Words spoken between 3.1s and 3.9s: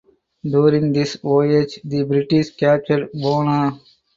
"Bona".